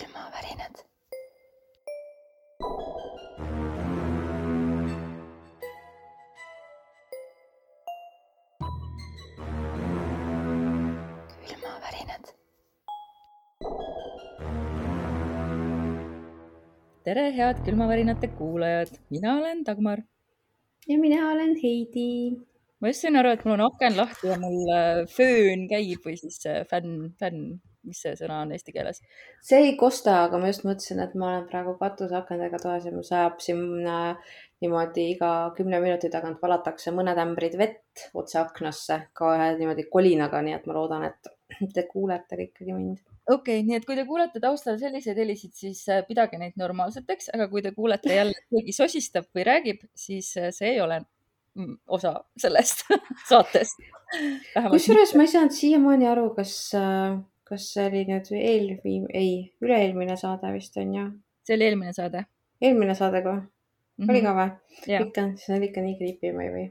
[0.00, 0.76] külmavärinad.
[11.46, 12.24] külmavärinad.
[17.04, 19.98] tere, head külmavärinate kuulajad, mina olen Dagmar.
[20.88, 22.36] ja mina olen Heidi.
[22.80, 26.16] ma just sain aru, et mul on aken lahti ja mul äh, föön käib või
[26.16, 29.02] siis äh, fänn, fänn, mis see sõna on eesti keeles?
[29.44, 33.06] see ei kosta, aga ma just mõtlesin, et ma olen praegu katuseakendega toas ja mul
[33.06, 33.98] sajab sinna
[34.60, 40.56] niimoodi iga kümne minuti tagant valatakse mõned ämbrid vett otse aknasse kohe niimoodi kolinaga, nii
[40.58, 41.30] et ma loodan, et
[41.74, 42.98] te kuulete ikkagi mind.
[43.30, 47.32] okei okay,, nii et kui te kuulete taustal selliseid helisid, siis äh, pidage neid normaalseteks,
[47.36, 51.00] aga kui te kuulete jälle, et keegi sosistab või räägib, siis äh, see ei ole
[51.56, 52.84] mm, osa sellest
[53.30, 53.80] saatest.
[54.68, 56.54] kusjuures ma ei saanud siiamaani aru, kas,
[57.50, 59.32] kas see oli nüüd eelviim-, ei,
[59.64, 61.06] üle-eelmine saade vist on ju.
[61.46, 62.26] see oli eelmine saade
[62.60, 63.36] eelmine saade ka,
[64.00, 64.10] mm.
[64.12, 64.50] oli ka või?
[64.96, 66.66] Ikka, see on ikka nii creepy või, või?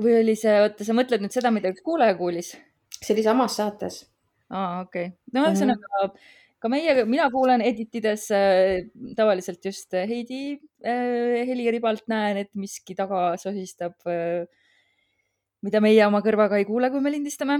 [0.00, 2.54] või oli see, oota, sa mõtled nüüd seda, mida üks kuulaja kuulis?
[3.00, 4.04] see oli samas saates.
[4.52, 5.16] aa, okei okay..
[5.32, 5.50] no Mhm.
[5.50, 6.30] ühesõnaga mm -hmm.
[6.60, 13.36] ka meie, mina kuulan editides äh, tavaliselt just Heidi äh, heliribalt näen, et miski taga
[13.40, 14.44] sosistab äh,,
[15.62, 17.58] mida meie oma kõrvaga ei kuule, kui me lindistame.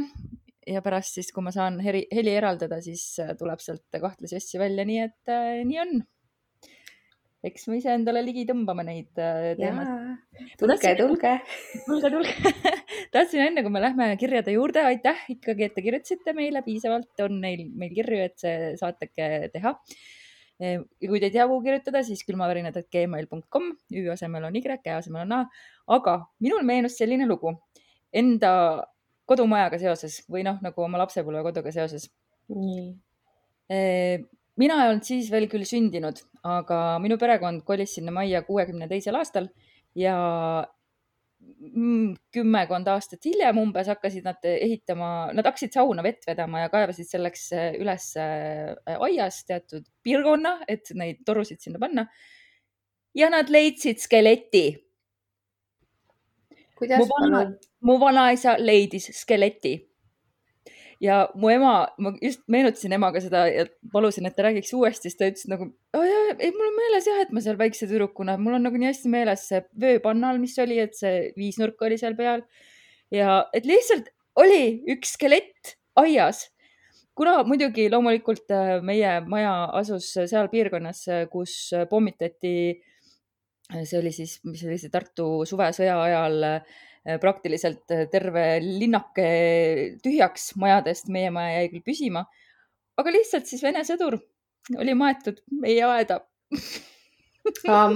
[0.68, 4.60] Ja pärast siis, kui ma saan heli, heli eraldada, siis äh, tuleb sealt kahtlasi asju
[4.62, 6.00] välja, nii et äh, nii on.
[7.48, 10.54] eks me ise endale ligi tõmbame neid äh, teemasid.
[10.60, 11.34] tulge, tulge.
[11.86, 12.54] tulge, tulge.
[13.14, 17.40] tahtsin enne, kui me lähme kirjade juurde, aitäh ikkagi, et te kirjutasite meile piisavalt, on
[17.40, 19.76] neil meil kirju, et see saateke teha.
[20.60, 20.76] ja
[21.08, 25.38] kui te ei tea, kuhu kirjutada, siis külmavärinad.gmail.com, Ü asemel on Y, Ä asemel on
[25.40, 25.44] A.
[25.96, 27.56] aga minul meenus selline lugu
[28.12, 28.50] enda
[29.30, 32.08] kodumajaga seoses või noh, nagu oma lapsepõlvekoduga seoses.
[32.50, 32.90] nii.
[34.60, 39.14] mina ei olnud siis veel küll sündinud, aga minu perekond kolis sinna majja kuuekümne teisel
[39.20, 39.46] aastal
[39.94, 40.16] ja
[41.40, 47.08] mm, kümmekond aastat hiljem umbes hakkasid nad ehitama, nad hakkasid sauna vett vedama ja kaevasid
[47.08, 52.06] selleks äh, üles äh, aias teatud piirkonna, et neid torusid sinna panna.
[53.14, 54.66] ja nad leidsid skeleti.
[56.80, 57.44] Mu vana-
[57.82, 59.86] mu vanaisa leidis skeleti.
[61.00, 65.16] ja mu ema, ma just meenutasin emaga seda ja palusin, et ta räägiks uuesti, siis
[65.16, 68.66] ta ütles nagu, ei, mul on meeles jah, et ma seal väikse tüdrukuna, mul on
[68.68, 72.44] nagu nii hästi meeles see vööpannal, mis oli, et see viisnurk oli seal peal.
[73.10, 76.50] Ja et lihtsalt oli üks skelett aias.
[77.16, 81.56] Kuna muidugi loomulikult äh, meie maja asus seal piirkonnas, kus
[81.90, 82.76] pommitati,
[83.84, 86.80] see oli siis, mis oli see Tartu suvesõja ajal äh,
[87.20, 89.30] praktiliselt terve linnake
[90.04, 92.26] tühjaks majadest, meie maja jäi küll püsima.
[93.00, 94.18] aga lihtsalt siis Vene sõdur
[94.78, 96.20] oli maetud meie aeda.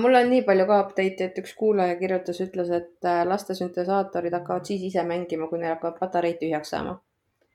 [0.00, 4.34] mul on nii palju ka update'i, et üks kuulaja kirjutas, ütles, et äh, laste süntesaatorid
[4.38, 6.96] hakkavad siis ise mängima, kui neil hakkavad patareid tühjaks saama.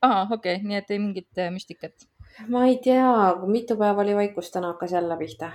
[0.01, 2.07] aa, okei okay,, nii et ei mingit äh, müstikat.
[2.47, 3.09] ma ei tea,
[3.47, 5.51] mitu päeva oli vaikus, täna hakkas jälle pihta.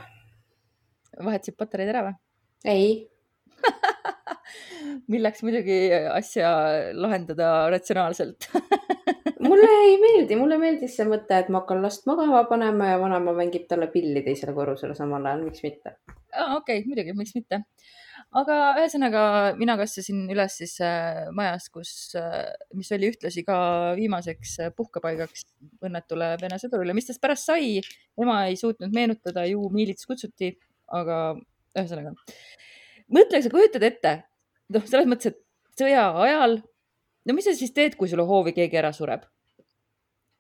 [1.23, 2.21] vahetasid patareid ära või?
[2.65, 3.11] Ei,
[5.13, 6.51] milleks muidugi asja
[6.97, 8.49] lahendada ratsionaalselt
[9.49, 13.35] mulle ei meeldi, mulle meeldis see mõte, et ma hakkan last magama panema ja vanaema
[13.37, 15.97] mängib talle pilli teisele korrusele samal ajal, miks mitte.
[16.07, 17.61] okei okay,, muidugi, miks mitte.
[18.41, 19.25] aga ühesõnaga
[19.61, 23.57] mina kasvasin üles siis äh, majas, kus äh,, mis oli ühtlasi ka
[23.99, 25.47] viimaseks äh, puhkepaigaks
[25.85, 27.81] õnnetule Vene sõdurile, mis tast pärast sai.
[28.21, 30.55] ema ei suutnud meenutada, ju miilits kutsuti,
[30.95, 31.37] aga
[31.79, 32.15] ühesõnaga.
[33.15, 34.15] mõtle, sa kujutad ette,
[34.75, 36.59] noh, selles mõttes, et sõja ajal,
[37.27, 39.27] no mis sa siis teed, kui sulle hoovi keegi ära sureb?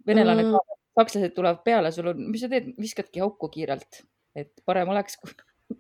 [0.07, 0.53] venelane Mm.
[0.53, 4.03] mm., sakslased tulevad peale, sul on, mis sa teed, viskadki hauku kiirelt,
[4.37, 5.33] et parem oleks, kui,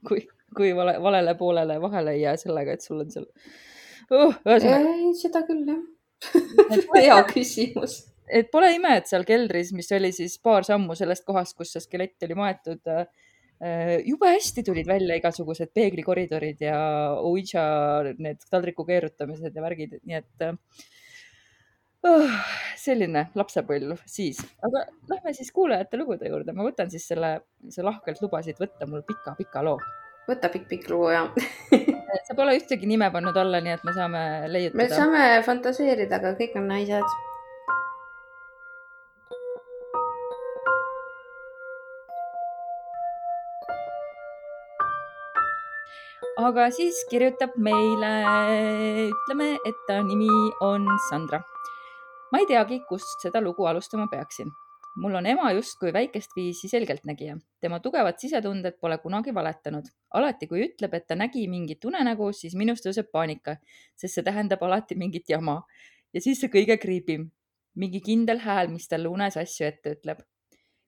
[0.08, 0.24] kui,
[0.56, 3.28] kui vale, valele poolele vahele ei jää sellega, et sul on seal
[4.10, 4.40] uh,.
[4.56, 5.82] ei, seda küll jah.
[6.96, 7.98] hea küsimus.
[8.26, 11.84] et pole ime, et seal keldris, mis oli siis paar sammu sellest kohast, kus see
[11.84, 13.06] skelett oli maetud äh,,
[14.04, 16.78] jube hästi tulid välja igasugused peeglikoridorid ja
[17.20, 17.64] Ouija
[18.18, 20.58] need taldriku keerutamised ja värgid, nii et äh,
[22.04, 22.38] uh,
[22.78, 27.36] selline lapsepõlv siis, aga lähme siis kuulajate lugude juurde, ma võtan siis selle,
[27.72, 29.78] sa lahkelt lubasid võtta mul pika-pika loo.
[30.28, 31.26] võta pikk-pikk lugu ja
[32.28, 34.90] sa pole ühtegi nime pannud alla, nii et me saame me leiutada.
[34.96, 37.16] saame fantaseerida, aga kõik on naised.
[46.44, 48.10] Aga siis kirjutab meile,
[49.08, 50.28] ütleme, et ta nimi
[50.64, 51.40] on Sandra.
[52.32, 54.50] ma ei teagi, kust seda lugu alustama peaksin.
[55.00, 57.38] mul on ema justkui väikest viisi selgeltnägija.
[57.60, 59.88] tema tugevad sisetunded pole kunagi valetanud.
[60.14, 63.56] alati, kui ütleb, et ta nägi mingit unenägu, siis minus tõuseb paanika,
[63.96, 65.62] sest see tähendab alati mingit jama.
[66.12, 67.30] ja siis see kõige kriipim,
[67.74, 70.20] mingi kindel hääl, mis talle unes asju ette ütleb.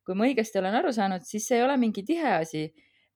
[0.04, 2.68] kui ma õigesti olen aru saanud, siis see ei ole mingi tihe asi.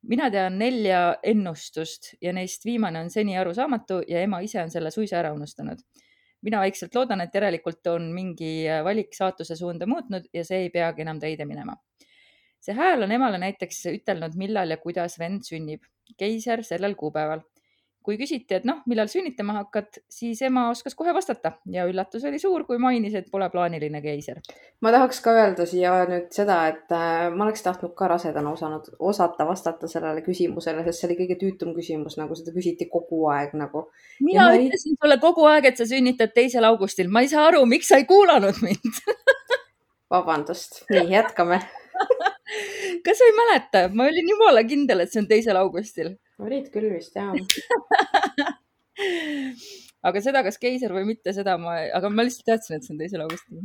[0.03, 4.91] Mina tean nelja ennustust ja neist viimane on seni arusaamatu ja ema ise on selle
[4.91, 5.83] suisa ära unustanud
[6.43, 11.05] mina vaikselt loodan, et järelikult on mingi valik saatuse suunda muutnud ja see ei peagi
[11.05, 11.77] enam täide minema.
[12.61, 15.85] see hääl on emale näiteks ütelnud, millal ja kuidas vend sünnib.
[16.19, 17.41] keiser sellel kuupäeval
[18.05, 22.39] kui küsiti, et noh, millal sünnitama hakkad, siis ema oskas kohe vastata ja üllatus oli
[22.41, 24.41] suur, kui mainis, et pole plaaniline keiser.
[24.81, 28.89] ma tahaks ka öelda siia nüüd seda, et äh, ma oleks tahtnud ka rasedana osanud,
[28.99, 33.53] osata vastata sellele küsimusele, sest see oli kõige tüütum küsimus, nagu seda küsiti kogu aeg
[33.61, 33.89] nagu.
[34.21, 35.01] mina ma ütlesin ei...
[35.03, 38.09] sulle kogu aeg, et sa sünnitad teisel augustil, ma ei saa aru, miks sa ei
[38.09, 39.05] kuulanud mind
[40.15, 41.61] vabandust, nii jätkame
[43.05, 46.15] kas sa ei mäleta, ma olin jumala kindel, et see on teisel augustil.
[46.41, 47.35] Olid küll vist jah
[50.07, 53.01] aga seda, kas keiser või mitte, seda ma, aga ma lihtsalt teadsin, et see on
[53.01, 53.65] teisel augustil.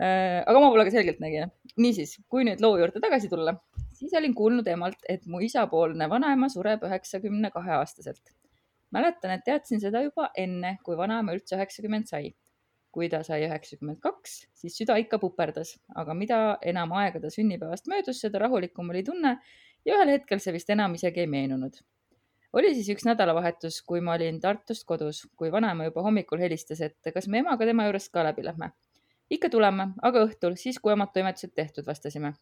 [0.00, 1.48] Äh, aga ma pole ka selgeltnägija.
[1.80, 3.54] niisiis, kui nüüd loo juurde tagasi tulla,
[3.96, 8.34] siis olin kuulnud emalt, et mu isapoolne vanaema sureb üheksakümne kahe aastaselt.
[8.90, 12.32] mäletan, et teadsin seda juba enne, kui vanaema üldse üheksakümmend sai
[12.90, 17.86] kui ta sai üheksakümmend kaks, siis süda ikka puperdas, aga mida enam aega ta sünnipäevast
[17.86, 19.36] möödus, seda rahulikum oli tunne
[19.86, 21.80] ja ühel hetkel see vist enam isegi ei meenunud.
[22.52, 27.12] oli siis üks nädalavahetus, kui ma olin Tartust kodus, kui vanaema juba hommikul helistas, et
[27.14, 28.70] kas me emaga tema juurest ka läbi lähme.
[29.30, 32.32] ikka tuleme, aga õhtul, siis kui omad toimetused tehtud, vastasime.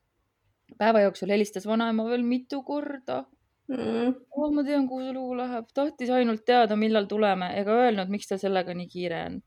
[0.79, 3.25] päeva jooksul helistas vanaema veel mitu korda
[3.69, 4.15] mm..
[4.31, 8.29] Oh, ma tean, kuhu see lugu läheb, tahtis ainult teada, millal tuleme ega öelnud, miks
[8.29, 9.41] tal sellega nii kiire on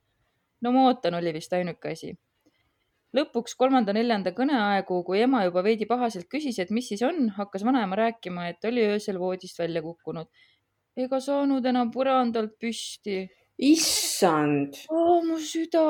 [0.62, 2.14] no ma ootan, oli vist ainuke asi.
[3.16, 7.98] Lõpuks kolmanda-neljanda kõneaegu, kui ema juba veidi pahaselt küsis, et mis siis on, hakkas vanaema
[8.00, 10.32] rääkima, et oli öösel voodist välja kukkunud.
[10.98, 13.28] ega saanud enam põrandalt püsti.
[13.58, 15.22] issand oh,!
[15.28, 15.84] mu süda,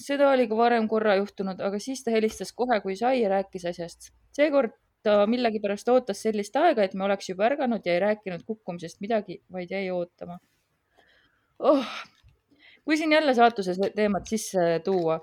[0.00, 3.68] seda oli ka varem korra juhtunud, aga siis ta helistas kohe, kui sai ja rääkis
[3.72, 4.12] asjast.
[4.32, 4.74] seekord
[5.06, 9.42] ta millegipärast ootas sellist aega, et me oleks juba ärganud ja ei rääkinud kukkumisest midagi,
[9.52, 10.38] vaid jäi ootama.
[11.58, 11.96] oh,
[12.84, 15.20] kui siin jälle saatuse teemat sisse tuua,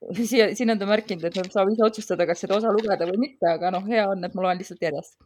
[0.30, 3.48] siia, siin on ta märkinud, et saab ise otsustada, kas seda osa lugeda või mitte,
[3.52, 5.18] aga noh, hea on, et ma loen lihtsalt järjest.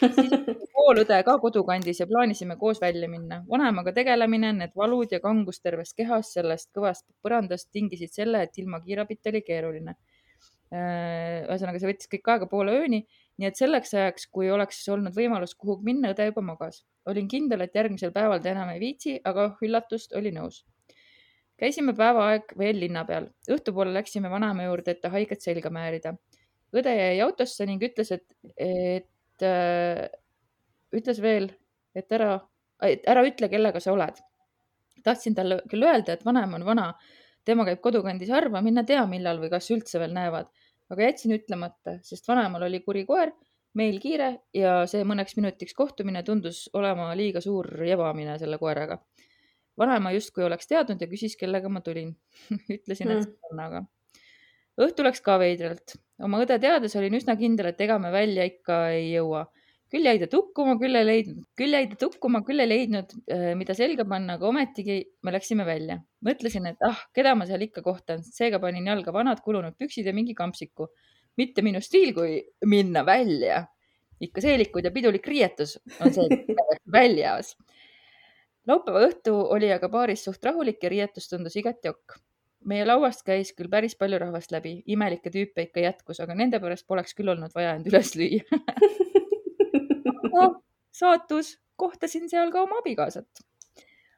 [0.00, 0.30] siis
[0.72, 3.42] poolõde ka kodukandis ja plaanisime koos välja minna.
[3.50, 8.80] vanaemaga tegelemine, need valud ja kangus terves kehas sellest kõvast põrandast tingisid selle, et ilma
[8.80, 9.96] kiirabita oli keeruline.
[10.72, 13.02] Äh, ühesõnaga, see võttis kõik aega poole ööni,
[13.36, 16.86] nii et selleks ajaks, kui oleks olnud võimalus kuhugi minna, õde juba magas.
[17.04, 20.62] olin kindel, et järgmisel päeval ta enam ei viitsi, aga üllatust, oli nõus
[21.62, 23.28] käisime päeva aeg veel linna peal.
[23.50, 26.14] õhtupoole läksime vanaema juurde, et ta haiget selga määrida.
[26.72, 28.24] õde jäi autosse ning ütles, et,
[28.56, 30.08] et äh,
[30.96, 31.50] ütles veel,
[31.94, 32.34] et ära,
[32.82, 34.22] ära ütle, kellega sa oled.
[35.02, 36.92] tahtsin talle küll öelda, et vanaema on vana,
[37.44, 40.50] tema käib kodukandis harva, mine tea, millal või kas üldse veel näevad,
[40.90, 43.32] aga jätsin ütlemata, sest vanaemal oli kuri koer,
[43.74, 49.00] meil kiire ja see mõneks minutiks kohtumine tundus olema liiga suur jebamine selle koeraga
[49.78, 52.12] vanaema justkui oleks teadnud ja küsis, kellega ma tulin
[52.76, 53.26] ütlesin, et mm.
[53.28, 53.82] sõbrannaga.
[54.82, 55.96] õhtu läks ka veidralt.
[56.22, 59.46] oma õde teades olin üsna kindel, et ega me välja ikka ei jõua.
[59.92, 63.50] küll jäi ta tukkuma, küll ei leidnud, küll jäi ta tukkuma, küll ei leidnud, äh,
[63.60, 66.00] mida selga panna, aga ometigi me läksime välja.
[66.24, 70.16] mõtlesin, et ah, keda ma seal ikka kohtan, seega panin jalga vanad kulunud püksid ja
[70.16, 70.88] mingi kampsiku.
[71.36, 73.66] mitte minu stiil, kui minna välja.
[74.22, 76.44] ikka seelikud ja pidulik riietus on see
[76.96, 77.56] väljas
[78.66, 82.18] laupäeva õhtu oli aga baaris suht rahulik ja riietus tundus igati okk.
[82.64, 86.86] meie lauast käis küll päris palju rahvast läbi, imelikke tüüpe ikka jätkus, aga nende pärast
[86.86, 88.62] poleks küll olnud vaja end üles lüüa
[90.92, 93.26] saatus, kohtasin seal ka oma abikaasat.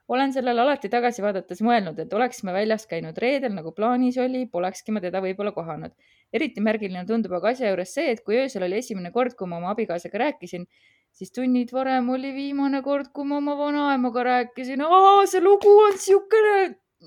[0.08, 4.92] olen sellele alati tagasi vaadates mõelnud, et oleksime väljas käinud reedel, nagu plaanis oli, polekski
[4.92, 5.94] ma teda võib-olla kohanud.
[6.32, 9.56] eriti märgiline tundub aga asja juures see, et kui öösel oli esimene kord, kui ma
[9.62, 10.66] oma abikaasaga rääkisin,
[11.14, 14.82] siis tunnid varem oli viimane kord, kui ma oma vanaemaga rääkisin.
[15.30, 16.56] see lugu on siukene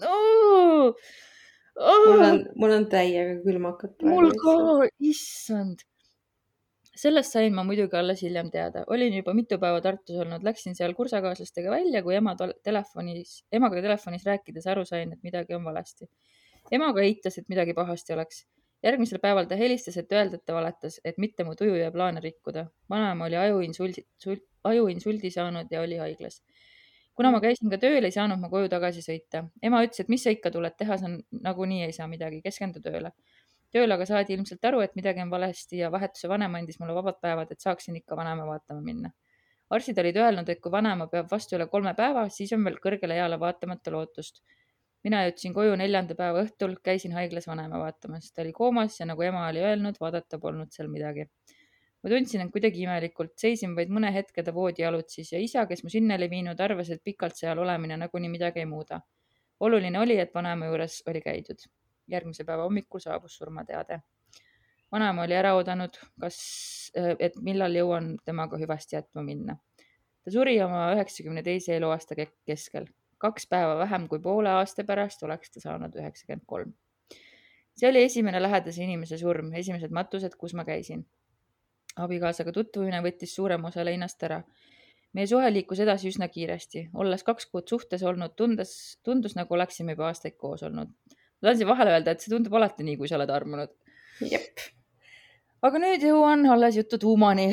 [0.05, 0.93] oh,.
[1.77, 2.07] Oh.
[2.07, 4.15] mul on, mul on täiega külmakad praegu.
[4.15, 5.83] mul ka, issand.
[6.97, 8.83] sellest sain ma muidugi alles hiljem teada.
[8.87, 12.33] olin juba mitu päeva Tartus olnud, läksin seal kursakaaslastega välja, kui ema
[12.63, 16.09] telefonis, emaga telefonis rääkides aru sain, et midagi on valesti.
[16.71, 18.45] ema ka eitas, et midagi pahasti oleks
[18.83, 22.21] järgmisel päeval ta helistas, et öelda, et ta valetas, et mitte mu tuju ja plaane
[22.23, 22.67] rikkuda.
[22.89, 24.05] vanaema oli ajuinsuldi,
[24.63, 26.43] ajuinsuldi saanud ja oli haiglas.
[27.15, 29.47] kuna ma käisin ka tööl, ei saanud ma koju tagasi sõita.
[29.63, 33.11] ema ütles, et mis sa ikka tuled, teha sa nagunii ei saa midagi, keskendu tööle.
[33.73, 37.17] tööl aga saadi ilmselt aru, et midagi on valesti ja vahetuse vanem andis mulle vabad
[37.21, 39.11] päevad, et saaksin ikka vanema vaatama minna.
[39.69, 43.17] arstid olid öelnud, et kui vanema peab vastu üle kolme päeva, siis on veel kõrgele
[43.17, 44.43] eale vaatamata lootust.
[45.03, 49.21] Mina jõudsin koju neljanda päeva õhtul, käisin haiglas vanema vaatamas, ta oli koomas ja nagu
[49.21, 51.27] ema oli öelnud, vaadata polnud seal midagi
[52.03, 55.83] ma tundsin end kuidagi imelikult, seisin vaid mõne hetke ta voodi jalutsis ja isa, kes
[55.83, 59.01] mu sinna oli viinud, arvas, et pikalt seal olemine nagunii midagi ei muuda.
[59.59, 61.67] oluline oli, et vanaema juures oli käidud.
[62.07, 63.99] järgmise päeva hommikul saabus surmateade.
[64.91, 66.37] vanaema oli ära oodanud, kas,
[67.19, 69.57] et millal jõuan temaga hüvasti jätma minna.
[70.23, 72.85] ta suri oma üheksakümne teise eluaasta keskel.
[73.17, 76.73] Kaks päeva vähem kui poole aasta pärast oleks ta saanud üheksakümmend kolm.
[77.77, 81.05] see oli esimene lähedase inimese surm, esimesed matused, kus ma käisin
[82.03, 84.41] abikaasaga tutvumine võttis suurema osa leinast ära.
[85.13, 88.71] meie suhe liikus edasi üsna kiiresti, olles kaks kuud suhtes olnud, tundes,
[89.03, 90.91] tundus nagu oleksime juba aastaid koos olnud.
[91.09, 93.73] ma tahan siia vahele öelda, et see tundub alati nii, kui sa oled armunud.
[94.21, 94.61] jep.
[95.61, 97.49] aga nüüd jõuan alles jutu tuumani.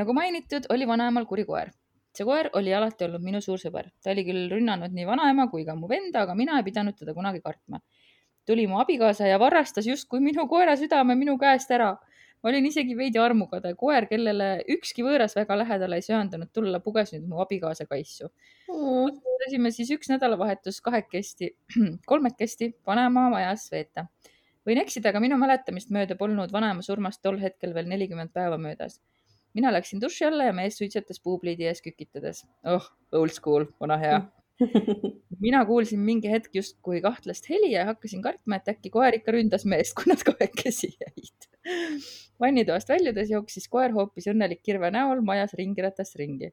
[0.00, 1.72] nagu mainitud, oli vanaemal kuri koer.
[2.14, 5.64] See koer oli alati olnud minu suur sõber, ta oli küll rünnanud nii vanaema kui
[5.66, 7.80] ka mu venda, aga mina ei pidanud teda kunagi kartma.
[8.46, 11.94] tuli mu abikaasa ja varastas justkui minu koera südame minu käest ära
[12.44, 17.14] ma olin isegi veidi armukade koer, kellele ükski võõras väga lähedale ei söandanud tulla, puges
[17.14, 19.06] nüüd mu abikaasa kaisu mm..
[19.06, 21.54] otsustasime siis üks nädalavahetus kahekesti,
[22.10, 24.06] kolmekesti vanaema majas veeta.
[24.68, 29.00] võin eksida, aga minu mäletamist mööda polnud vanaema surmast tol hetkel veel nelikümmend päeva möödas.
[29.54, 32.44] Mina läksin duši alla ja mees suitsetas puupliidi ees kükitades.
[32.64, 34.22] oh, old school, vana hea
[35.46, 39.64] mina kuulsin mingi hetk justkui kahtlast heli ja hakkasin kartma, et äkki koer ikka ründas
[39.66, 41.50] meest, kui nad kahekesi jäid
[42.40, 46.52] vannitoast väljudes jooksis koer hoopis õnnelik kirve näol majas ringi-ratas ringi.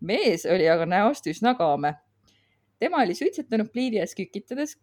[0.00, 1.94] mees oli aga näost üsna kaame.
[2.78, 4.76] tema oli suitsetanud pliidi ees kükitades,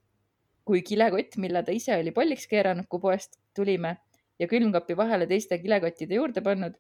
[0.66, 3.98] kui kilekott, mille ta ise oli polliks keeranud, kui poest tulime
[4.40, 6.76] ja külmkapi vahele teiste kilekottide juurde pannud,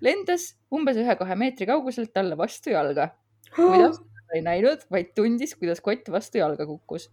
[0.00, 3.10] lendas umbes ühe-kahe meetri kauguselt talle vastu jalga.
[3.56, 7.10] kuidas ta ei näinud, vaid tundis, kuidas kott vastu jalga kukkus.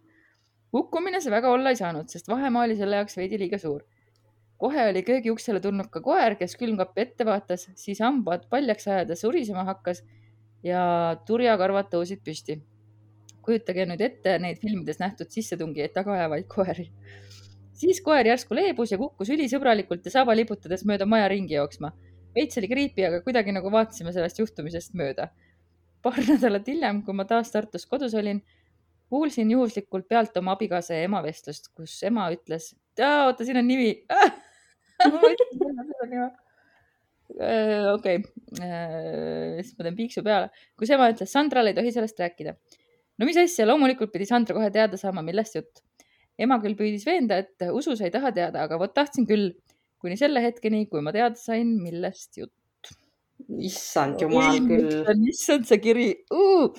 [0.71, 3.83] kukkumine see väga olla ei saanud, sest vahemaa oli selle jaoks veidi liiga suur
[4.57, 9.63] kohe oli köögiuksele tulnud ka koer, kes külmkappi ette vaatas, siis hambad paljaks ajades urisema
[9.67, 10.01] hakkas
[10.65, 10.81] ja
[11.27, 12.61] turjakarvad tõusid püsti.
[13.47, 16.89] kujutage nüüd ette neid filmides nähtud sissetungijaid taga ajavaid koeri.
[17.73, 21.91] siis koer järsku leebus ja kukkus ülisõbralikult ja saba liputades mööda maja ringi jooksma.
[22.37, 25.31] Veits oli creepy, aga kuidagi nagu vaatasime sellest juhtumisest mööda.
[26.05, 28.41] paar nädalat hiljem, kui ma taas Tartus kodus olin,
[29.09, 34.05] kuulsin juhuslikult pealt oma abikaasa ja ema vestlust, kus ema ütles, oota, siin on nimi
[37.35, 38.21] Äh, okei,
[38.63, 40.47] äh, siis ma teen piiksu peale,
[40.79, 42.53] kus ema ütles, Sandrale ei tohi sellest rääkida.
[43.19, 45.83] no mis asja, loomulikult pidi Sandra kohe teada saama, millest jutt.
[46.39, 49.51] ema küll püüdis veenda, et usus ei taha teada, aga vot tahtsin küll,
[50.01, 52.53] kuni selle hetkeni, kui ma teada sain, millest jutt.
[53.61, 55.27] issand jumal küll.
[55.29, 56.73] issand see kiri uh!.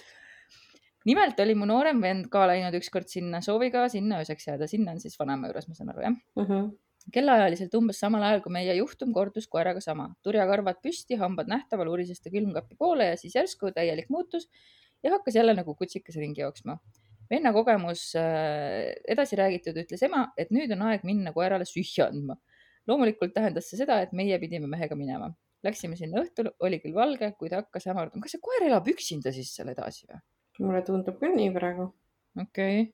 [1.06, 5.00] nimelt oli mu noorem vend ka läinud ükskord sinna sooviga sinna ööseks jääda, sinna on
[5.00, 6.42] siis vanaema juures, ma saan aru, jah uh?
[6.42, 6.52] Mhm.
[6.52, 6.76] -huh
[7.14, 10.10] kellaajaliselt umbes samal ajal, kui meie juhtum kordus koeraga sama.
[10.26, 14.48] turjakarvad püsti, hambad nähtaval, urises ta külmkapi poole ja siis järsku täielik muutus
[15.02, 16.78] ja hakkas jälle nagu kutsikas ringi jooksma.
[17.30, 22.38] venna kogemus äh, edasi räägitud, ütles ema, et nüüd on aeg minna koerale süüa andma.
[22.88, 25.30] Loomulikult tähendas see seda, et meie pidime mehega minema.
[25.66, 28.22] Läksime sinna õhtul, oli küll valge, kuid hakkas hämarduma.
[28.24, 30.22] kas see koer elab üksinda siis seal edasi või?
[30.58, 31.92] mulle tundub küll nii praegu.
[32.34, 32.86] okei okay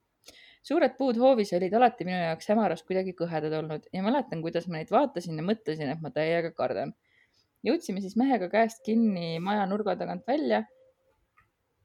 [0.64, 4.78] suured puud hoovis olid alati minu jaoks hämarast kuidagi kõhedad olnud ja mäletan, kuidas ma
[4.78, 6.94] neid vaatasin ja mõtlesin, et ma täiega kardan.
[7.64, 10.62] jõudsime siis mehega käest kinni maja nurga tagant välja,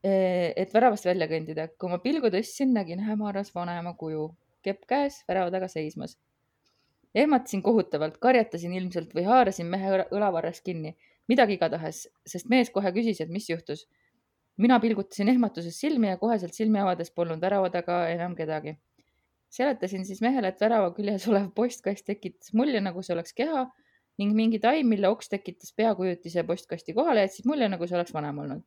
[0.03, 1.67] e, et väravast välja kõndida.
[1.77, 4.29] kui ma pilgu tõstsin, nägin hämaras vanaema kuju,
[4.63, 6.17] kepp käes, värava taga seismas.
[7.15, 10.95] Ehmatasin kohutavalt, karjatasin ilmselt või haarasin mehe õlavarrest kinni,
[11.27, 13.87] midagi igatahes, sest mees kohe küsis, et mis juhtus
[14.59, 18.75] mina pilgutasin ehmatuses silmi ja koheselt silmi avades polnud värava taga enam kedagi.
[19.49, 23.63] seletasin siis mehele, et värava küljes olev postkast tekitas mulje, nagu see oleks keha
[24.21, 28.43] ning mingi taim, mille oks tekitas peakujutise postkasti kohale, jättis mulje, nagu see oleks vanem
[28.43, 28.61] olnud.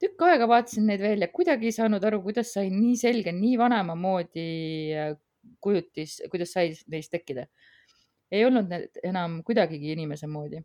[0.00, 3.56] tükk aega vaatasin neid veel ja kuidagi ei saanud aru, kuidas sai nii selge, nii
[3.60, 4.44] vanema moodi
[4.96, 5.14] äh,
[5.60, 7.46] kujutis, kuidas sai neist tekkida.
[8.32, 10.62] Ei olnud need enam kuidagigi inimese moodi.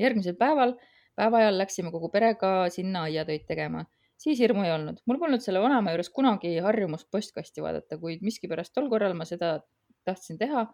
[0.00, 0.76] järgmisel päeval
[1.16, 3.84] päeva ajal läksime kogu perega sinna aiatöid tegema.
[4.20, 5.00] siis hirmu ei olnud.
[5.06, 9.60] mul polnud selle vanaema juures kunagi harjumust postkasti vaadata, kuid miskipärast tol korral ma seda
[10.04, 10.66] tahtsin teha.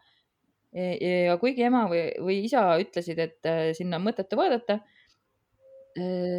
[0.77, 4.81] E, ja kuigi ema või, või isa ütlesid, et äh, sinna on mõttetu vaadata,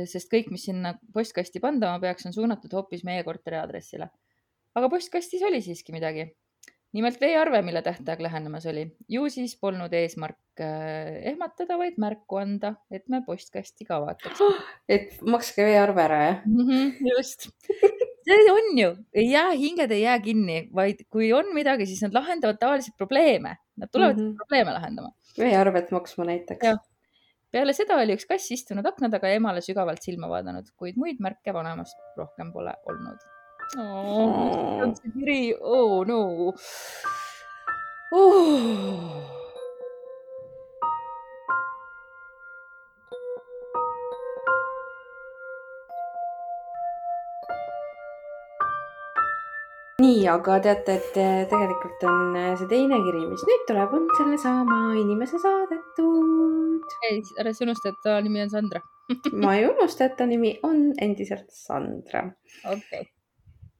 [0.05, 4.09] sest kõik, mis sinna postkasti pandama peaks, on suunatud hoopis meie korteri aadressile.
[4.77, 6.27] aga postkastis oli siiski midagi.
[6.97, 8.87] Nimelt veearve, mille tähtaeg lähenemas oli.
[9.09, 14.41] ju siis polnud eesmärk äh, ehmatada, vaid märku anda, et me postkasti ka vaataks
[14.97, 16.41] et makske veearve ära, jah?
[16.45, 16.67] mm.
[16.67, 17.49] -hmm, just
[18.27, 22.17] see on ju, ei jää, hinged ei jää kinni, vaid kui on midagi, siis nad
[22.17, 23.55] lahendavad tavaliselt probleeme.
[23.77, 24.35] Nad tulevad mm -hmm.
[24.35, 25.11] probleeme lahendama.
[25.39, 26.67] veearvet maksma näiteks.
[27.51, 31.19] peale seda oli üks kass istunud akna taga ja emale sügavalt silma vaadanud, kuid muid
[31.19, 33.36] märke vanemast rohkem pole olnud
[33.75, 34.93] oh,.
[35.13, 36.53] kiri, oh no
[38.11, 39.33] oh..
[49.97, 51.15] nii, aga teate, et
[51.51, 56.95] tegelikult on see teine kiri, mis nüüd tuleb, on sellesama inimese saadetud.
[57.09, 58.83] ei, ära sa unusta, et ta nimi on Sandra
[59.33, 62.25] ma ei unusta, et ta nimi on endiselt Sandra.
[62.63, 63.16] okei okay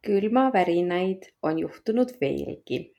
[0.08, 2.94] külmavärinaid on juhtunud veelgi.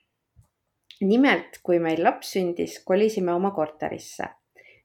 [1.01, 4.25] nimelt, kui meil laps sündis, kolisime oma korterisse.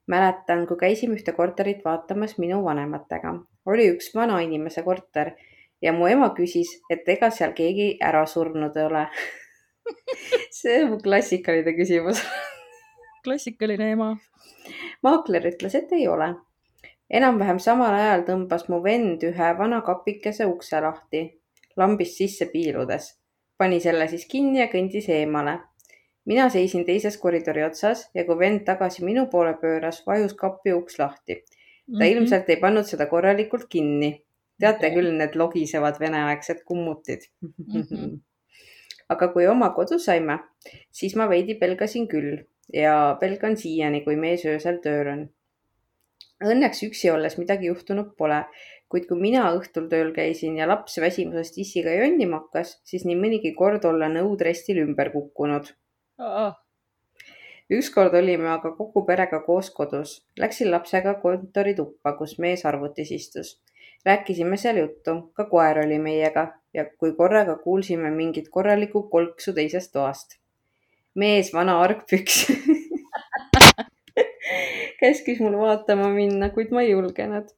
[0.06, 3.34] mäletan, kui käisime ühte korterit vaatamas minu vanematega.
[3.66, 5.34] oli üks vanainimese korter
[5.82, 9.06] ja mu ema küsis, et ega seal keegi ära surnud ei ole
[10.58, 12.24] see on mu klassikaline küsimus
[13.24, 14.16] klassikaline ema.
[15.02, 16.34] maakler ütles, et ei ole
[17.10, 21.24] enam-vähem samal ajal tõmbas mu vend ühe vana kapikese ukse lahti
[21.76, 23.14] lambist sisse piiludes.
[23.58, 25.58] pani selle siis kinni ja kõndis eemale.
[26.24, 30.98] mina seisin teises koridori otsas ja kui vend tagasi minu poole pööras, vajus kapi uks
[30.98, 31.34] lahti.
[31.34, 32.12] ta mm -hmm.
[32.12, 34.24] ilmselt ei pannud seda korralikult kinni.
[34.60, 34.94] teate okay.
[34.96, 37.82] küll, need logisevad veneaegsed kummutid mm.
[37.82, 38.18] -hmm.
[39.12, 40.38] aga kui oma kodu saime,
[40.90, 45.24] siis ma veidi pelgasin küll ja pelgan siiani, kui mees öösel tööl on.
[46.44, 48.42] Õnneks üksi olles midagi juhtunud pole
[48.94, 53.50] kuid kui mina õhtul tööl käisin ja laps väsimusest issiga jonnima hakkas, siis nii mõnigi
[53.58, 55.72] kord olla nõudrestil ümber kukkunud
[56.22, 56.52] oh..
[57.74, 60.12] ükskord olime aga kogu perega koos kodus.
[60.38, 63.50] Läksin lapsega kontorituppa, kus mees arvutis istus.
[64.06, 69.92] rääkisime seal juttu, ka koer oli meiega ja kui korraga kuulsime mingit korralikku kolksu teisest
[69.98, 70.38] toast.
[71.14, 72.46] mees, vana argpüks
[75.02, 77.50] käskis mul vaatama minna, kuid ma ei julgenud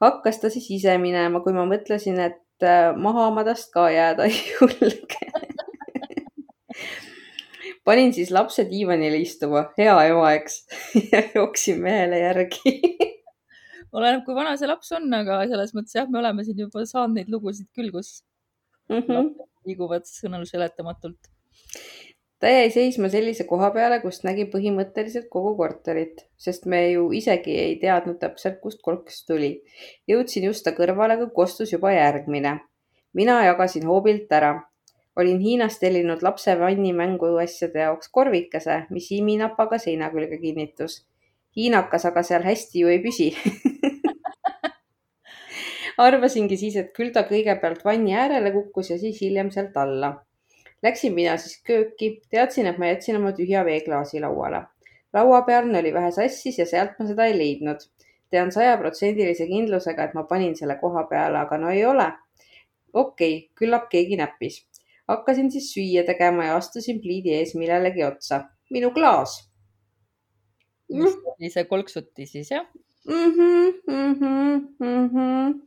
[0.00, 4.28] hakkas ta siis ise minema, kui ma mõtlesin, et äh, maha ma tast ka jääda
[4.28, 5.30] ei julge.
[7.84, 10.60] Panin siis lapse diivanile istuma, hea ema, eks
[11.12, 12.74] ja jooksin mehele järgi.
[13.90, 17.16] Oleneb, kui vana see laps on, aga selles mõttes jah, me oleme siin juba saanud
[17.18, 18.20] neid lugusid küll, kus
[18.92, 19.32] mm -hmm.
[19.66, 21.32] liiguvad sõnul seletamatult
[22.40, 27.56] ta jäi seisma sellise koha peale, kust nägi põhimõtteliselt kogu korterit, sest me ju isegi
[27.66, 29.52] ei teadnud täpselt, kust kolks tuli.
[30.08, 32.60] jõudsin just ta kõrvale, kui kostus juba järgmine.
[33.12, 34.62] mina jagasin hoobilt ära.
[35.16, 41.04] olin Hiinast tellinud lapse vanni mänguasjade jaoks korvikese, mis iminapaga seina külge kinnitus.
[41.56, 43.36] hiinakas aga seal hästi ju ei püsi
[45.98, 50.29] arvasingi siis, et küll ta kõigepealt vanni äärele kukkus ja siis hiljem sealt alla
[50.82, 54.62] Läksin mina siis kööki, teadsin, et ma jätsin oma tühja veeklaasi lauale.
[55.12, 57.84] lauapealne oli vähe sassis ja sealt ma seda ei leidnud.
[58.30, 62.06] tean sajaprotsendilise kindlusega, et ma panin selle koha peale, aga no ei ole.
[62.92, 64.64] okei okay,, küllap keegi näppis.
[65.08, 68.44] hakkasin siis süüa tegema ja astusin pliidi ees millelegi otsa.
[68.70, 69.36] minu klaas.
[70.88, 72.66] mis oli see kolksuti siis jah
[73.08, 73.30] mm?
[73.36, 75.60] -hmm, mm -hmm, mm -hmm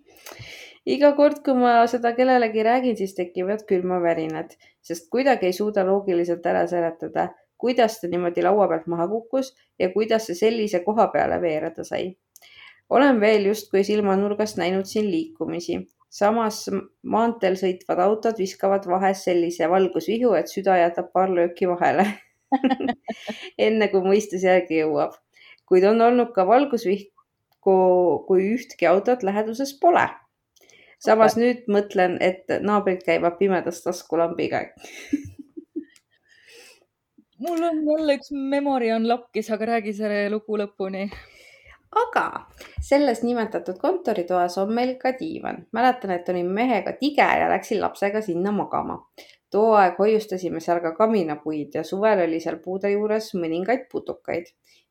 [0.85, 6.45] iga kord, kui ma seda kellelegi räägin, siis tekivad külmavärinad, sest kuidagi ei suuda loogiliselt
[6.45, 11.39] ära seletada, kuidas ta niimoodi laua pealt maha kukkus ja kuidas see sellise koha peale
[11.41, 12.15] veereda sai.
[12.89, 15.79] olen veel justkui silmanurgast näinud siin liikumisi.
[16.09, 16.69] samas
[17.01, 22.05] maanteel sõitvad autod viskavad vahest sellise valgusvihu, et süda jätab paar lööki vahele
[23.67, 25.15] enne kui mõistus järgi jõuab.
[25.65, 27.77] kuid on olnud ka valgusvihku,
[28.27, 30.09] kui ühtki autot läheduses pole
[31.03, 34.65] samas nüüd mõtlen, et naabrid käivad pimedas taskulambiga
[37.43, 41.07] mul on jälle üks memory on lakkis, aga räägi selle lugu lõpuni.
[42.03, 42.25] aga
[42.81, 45.65] selles nimetatud kontoritoas on meil ka diivan.
[45.71, 48.99] mäletan, et olin mehega tige ja läksin lapsega sinna magama.
[49.51, 54.45] too aeg hoiustasime seal ka kaminapuid ja suvel oli seal puude juures mõningaid putukaid.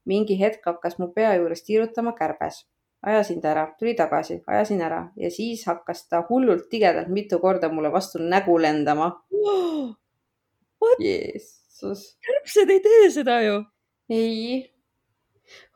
[0.05, 2.67] mingi hetk hakkas mu pea juures tiirutama kärbes
[3.03, 7.71] ajasin ta ära, tuli tagasi, ajasin ära ja siis hakkas ta hullult tigedalt mitu korda
[7.73, 9.95] mulle vastu nägu lendama oh,.
[11.01, 12.17] Jeesus.
[12.27, 13.63] kärbsed ei tee seda ju.
[14.11, 14.71] ei.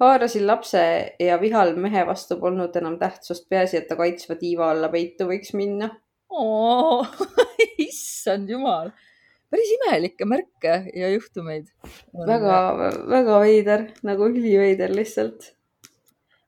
[0.01, 0.83] haarasin lapse
[1.21, 5.55] ja vihal mehe vastu polnud enam tähtsust, peaasi, et ta kaitsva tiiva alla peitu võiks
[5.59, 5.91] minna
[6.31, 7.11] oh,.
[7.89, 8.93] issand jumal.
[9.51, 11.75] päris imelikke märke ja juhtumeid.
[12.15, 12.57] väga,
[13.11, 15.56] väga veider, nagu üliveider lihtsalt.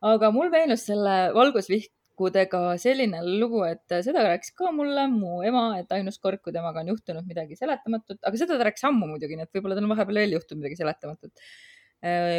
[0.06, 5.90] Aga mul meenus selle valgusvihkudega selline lugu, et seda rääkis ka mulle mu ema, et
[5.96, 9.48] ainus kord, kui temaga on juhtunud midagi seletamatut, aga seda ta rääkis ammu muidugi, nii
[9.48, 11.44] et võib-olla tal on vahepeal veel juhtunud midagi seletamatut.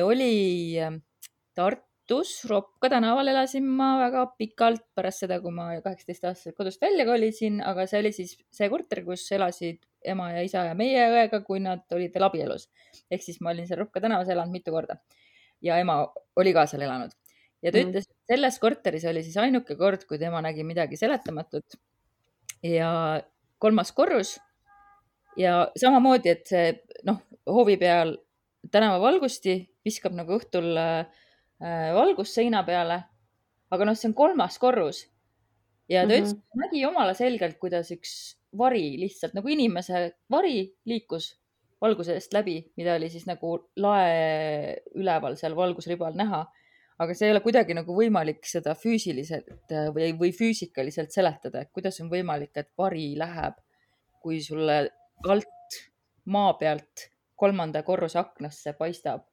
[0.07, 0.33] oli
[1.59, 7.59] Tartus Ropka tänaval elasin ma väga pikalt pärast seda, kui ma kaheksateistaastaselt kodust välja kolisin,
[7.61, 11.59] aga see oli siis see korter, kus elasid ema ja isa ja meie õega, kui
[11.59, 12.69] nad olid veel abielus.
[13.11, 14.95] ehk siis ma olin seal Ropka tänavas elanud mitu korda
[15.61, 15.99] ja ema
[16.39, 17.11] oli ka seal elanud
[17.63, 17.89] ja ta mm.
[17.89, 21.79] ütles, et selles korteris oli siis ainuke kord, kui tema nägi midagi seletamatut.
[22.63, 23.21] ja
[23.59, 24.37] kolmas korrus
[25.39, 26.73] ja samamoodi, et see
[27.07, 28.17] noh, hoovi peal
[28.71, 31.05] tänavavalgusti viskab nagu õhtul äh,
[31.95, 33.03] valgust seina peale.
[33.69, 35.05] aga noh, see on kolmas korrus
[35.89, 36.19] ja ta mm -hmm.
[36.19, 41.35] ütles, et nägi jumala selgelt, kuidas üks vari lihtsalt nagu inimese vari liikus
[41.81, 46.45] valguse eest läbi, mida oli siis nagu lae üleval seal valgusribal näha.
[46.99, 51.99] Aga see ei ole kuidagi nagu võimalik seda füüsiliselt või, või füüsikaliselt seletada, et kuidas
[52.03, 53.59] on võimalik, et vari läheb,
[54.19, 54.81] kui sulle
[55.27, 55.79] alt
[56.29, 57.07] maa pealt
[57.39, 59.23] kolmanda korruse aknasse paistab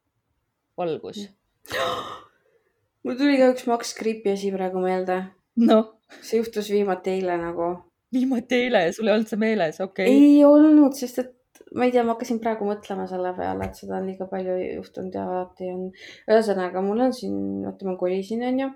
[0.78, 1.24] valgus.
[3.04, 5.22] mul tuli ka üks Max Gripi asi praegu meelde.
[5.66, 5.92] noh.
[6.22, 7.72] see juhtus viimati eile nagu.
[8.14, 10.28] viimati eile ja sul ei olnud see meeles, okei okay.?
[10.30, 11.35] ei olnud, sest et
[11.74, 15.18] ma ei tea, ma hakkasin praegu mõtlema selle peale, et seda on liiga palju juhtunud
[15.18, 15.90] ja alati on.
[16.30, 18.70] ühesõnaga, mul on siin, vaata ma kolisin, onju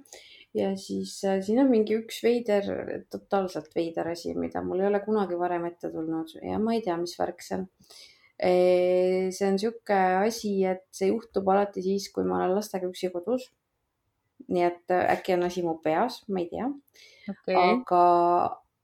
[0.59, 2.67] ja siis äh, siin on mingi üks veider,
[3.13, 6.97] totaalselt veider asi, mida mul ei ole kunagi varem ette tulnud ja ma ei tea,
[6.99, 7.69] mis värk see on
[8.41, 13.51] see on niisugune asi, et see juhtub alati siis, kui ma olen lastega üksi kodus.
[14.49, 16.67] nii et äh, äkki on asi mu peas, ma ei tea
[17.29, 17.55] okay..
[17.55, 18.05] aga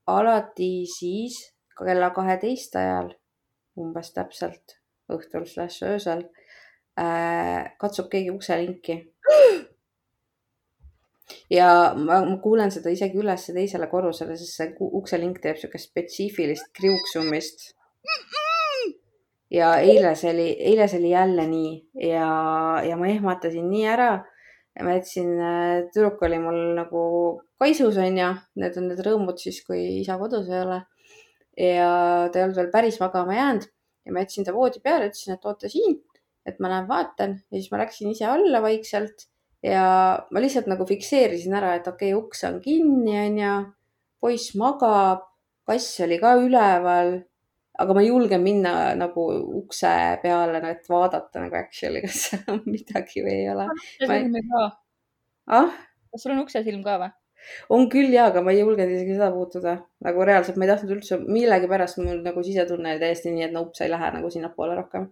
[0.07, 1.38] alati siis
[1.79, 3.09] kella kaheteist ajal,
[3.77, 4.79] umbes täpselt
[5.12, 6.25] õhtul slaš öösel
[6.99, 8.99] äh, katsub keegi ukselinki
[11.51, 16.73] ja ma, ma kuulen seda isegi üles teisele korrusele, sest see ukselink teeb niisugust spetsiifilist
[16.77, 17.71] kriuksumist
[19.53, 22.31] ja eile see oli, eile see oli jälle nii ja,
[22.87, 24.11] ja ma ehmatasin nii ära.
[24.85, 27.03] ma jätsin, äh, tüdruk oli mul nagu
[27.57, 28.27] kaisus onju,
[28.61, 30.83] need on need rõõmud siis, kui isa kodus ei ole.
[31.57, 31.90] Ja
[32.33, 33.69] ta ei olnud veel päris magama jäänud
[34.07, 35.97] ja ma jätsin ta voodi peale, ütlesin, et oota siin,
[36.47, 39.27] et ma lähen vaatan ja siis ma läksin ise alla vaikselt
[39.64, 39.87] ja
[40.31, 43.55] ma lihtsalt nagu fikseerisin ära, et okei okay,, uks on kinni onju,
[44.23, 45.27] poiss magab,
[45.66, 47.16] kass oli ka üleval
[47.81, 49.27] aga ma ei julge minna nagu
[49.61, 49.92] ukse
[50.23, 53.69] peale, et vaadata nagu actually, kas seal on midagi või ei ole.
[55.59, 55.77] ah?
[56.12, 57.12] kas sul on uksesilm ka või?
[57.73, 60.95] On küll ja, aga ma ei julgenud isegi seda puutuda, nagu reaalselt ma ei tahtnud
[60.97, 64.79] üldse, millegipärast mul nagu sisetunne oli täiesti nii, et no ups ei lähe nagu sinnapoole
[64.79, 65.11] rohkem.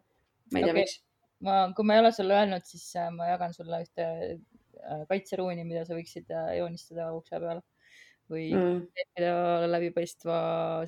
[0.53, 0.99] ma ei tea okay., miks.
[1.47, 5.67] ma, kui ma ei ole sulle öelnud, siis äh, ma jagan sulle ühte äh, kaitseruuni,
[5.69, 7.63] mida sa võiksid äh, joonistada ukse peale
[8.31, 8.77] või mm.
[8.97, 9.33] kleepida
[9.69, 10.37] läbipaistva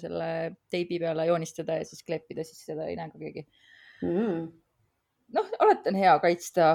[0.01, 0.29] selle
[0.73, 3.45] teibi peale, joonistada ja siis kleepida, siis seda ei näe ka keegi
[4.03, 4.47] mm..
[5.37, 6.71] noh, alati on hea kaitsta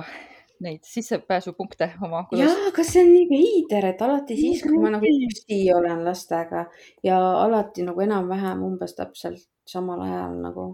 [0.61, 5.09] neid sissepääsupunkte oma jaa, aga see on nii veider, et alati siis, kui ma nagu
[5.27, 6.65] üksi olen lastega
[7.05, 10.67] ja alati nagu enam-vähem umbes täpselt samal ajal nagu.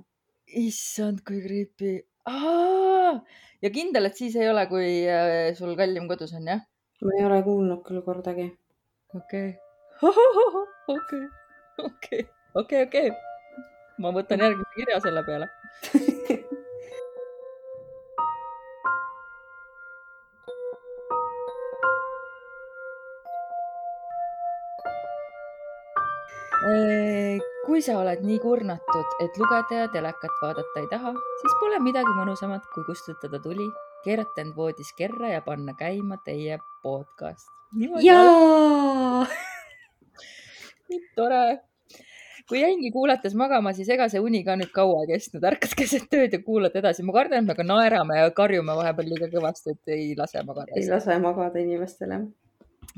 [0.47, 1.93] issand, kui creepy.
[3.63, 6.65] ja kindel, et siis ei ole, kui äh, sul kallim kodus on, jah?
[7.03, 8.49] ma ei ole kuulnud küll kordagi.
[9.15, 9.55] okei
[10.97, 11.23] okei,
[11.85, 13.09] okei, okei, okei.
[14.03, 15.49] ma võtan järgmise kirja selle peale
[27.65, 32.13] kui sa oled nii kurnatud, et lugeda ja telekat vaadata ei taha, siis pole midagi
[32.17, 33.67] mõnusamat, kui kustutada tuli,
[34.05, 37.49] keerata end voodis kerra ja panna käima teie podcast.
[38.01, 39.25] jaa
[40.89, 41.59] nii tore.
[42.47, 46.07] kui jäingi kuulates magama, siis ega see uni ka nüüd kaua ei kestnud, ärkad keset
[46.09, 47.03] tööd ja kuulad edasi.
[47.03, 50.73] ma kardan, et me ka naerame ja karjume vahepeal liiga kõvasti, et ei lase magada.
[50.73, 52.23] ei lase magada inimestele.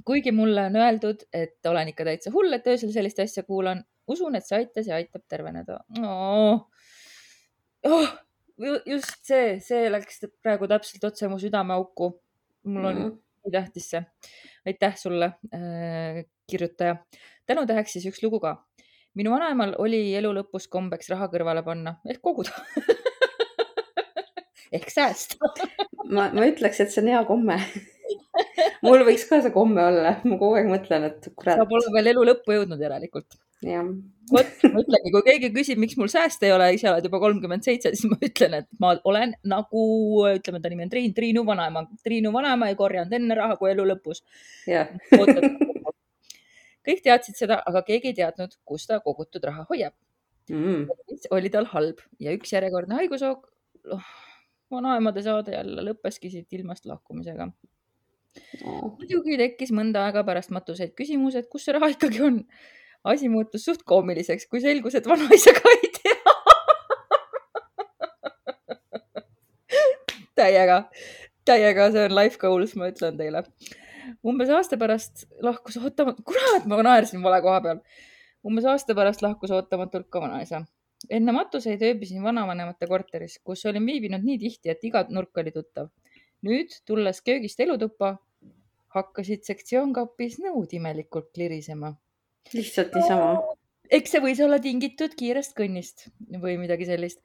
[0.06, 4.36] Kuigi mulle on öeldud, et olen ikka täitsa hull, et öösel sellist asja kuulan, usun,
[4.38, 6.68] et see aitas ja aitab terveneda oh..
[7.88, 8.10] Oh,
[8.60, 12.10] just see, see läks praegu täpselt otse mu südameauku.
[12.68, 13.14] mul on mm.
[13.46, 14.02] nii tähtis see.
[14.68, 16.98] aitäh sulle äh,, kirjutaja
[17.46, 18.58] tänutäheks siis üks lugu ka.
[19.14, 22.52] minu vanaemal oli elu lõpus kombeks raha kõrvale panna ehk koguda
[24.76, 25.40] ehk säästa
[26.12, 27.58] ma, ma ütleks, et see on hea komme
[28.86, 31.60] mul võiks ka see komme olla, ma kogu aeg mõtlen, et kurat.
[31.60, 33.38] sa pole veel elu lõppu jõudnud järelikult.
[34.32, 37.66] vot, ma ütlengi, kui keegi küsib, miks mul sääste ei ole, ise oled juba kolmkümmend
[37.66, 39.86] seitse, siis ma ütlen, et ma olen nagu,
[40.32, 41.84] ütleme, ta nimi on Triin, Triinu vanaema.
[42.06, 44.24] Triinu vanaema ei korjanud enne raha kui elu lõpus.
[46.90, 49.96] kõik teadsid seda, aga keegi ei teadnud, kus ta kogutud raha hoiab.
[50.50, 50.88] Mm.
[51.30, 53.44] oli tal halb ja üks järjekordne haigushoog,
[54.72, 57.50] vanaemade saade jälle lõppeski siit ilmast lahkumisega.
[58.64, 62.44] Muidugi tekkis mõnda aega pärast matuseid küsimus, et kus see raha ikkagi on.
[63.04, 66.16] asi muutus suht koomiliseks, kui selgus, et vanaisa ka ei tea.
[70.40, 70.84] täiega,
[71.48, 73.44] täiega, see on life goals, ma ütlen teile.
[74.26, 77.82] umbes aasta pärast lahkus ootamatult, kurat, ma naersin vale koha peal.
[78.46, 80.64] umbes aasta pärast lahkus ootamatult ka vanaisa.
[81.10, 85.92] enne matuseid ööbisin vanavanemate korteris, kus olin viibinud nii tihti, et iga nurk oli tuttav.
[86.48, 88.18] nüüd, tulles köögist elutuppa,
[88.96, 91.94] hakkasid sektsioonkapis nõud imelikult klirisema.
[92.54, 93.32] lihtsalt niisama.
[93.90, 96.08] eks see võis olla tingitud kiirest kõnnist
[96.42, 97.22] või midagi sellist,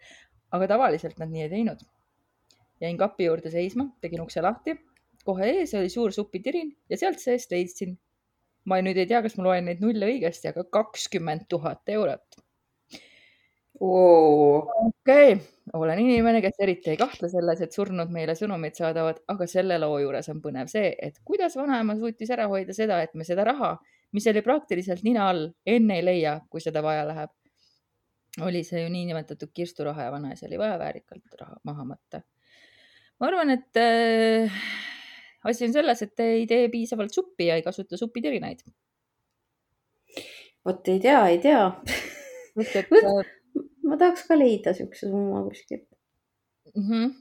[0.53, 1.85] aga tavaliselt nad nii ei teinud.
[2.81, 4.77] jäin kapi juurde seisma, tegin ukse lahti,
[5.24, 7.96] kohe ees oli suur supitirin ja sealt seest leidsin,
[8.64, 12.34] ma nüüd ei tea, kas ma loen neid nulle õigesti, aga kakskümmend tuhat eurot.
[13.81, 19.47] Okei okay., olen inimene, kes eriti ei kahtle selles, et surnud meile sõnumeid saadavad, aga
[19.51, 23.27] selle loo juures on põnev see, et kuidas vanaema suutis ära hoida seda, et me
[23.27, 23.73] seda raha,
[24.15, 27.33] mis oli praktiliselt nina all, enne ei leia, kui seda vaja läheb.
[28.43, 32.23] oli see ju niinimetatud kirsturaha ja vanaisa oli vaja väärikalt raha maha matta.
[33.21, 34.53] ma arvan, et äh,
[35.45, 38.61] asi on selles, et te ei tee piisavalt suppi ja ei kasuta supitirinaid.
[40.65, 41.73] vot ei tea, ei tea.
[42.55, 43.35] sest et äh,
[43.88, 45.87] ma tahaks ka leida siukse summa kuskilt.
[46.75, 46.85] mm.
[46.88, 47.14] -hmm.